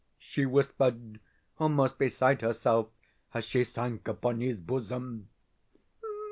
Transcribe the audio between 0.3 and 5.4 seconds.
whispered, almost beside herself, as she sank upon his bosom.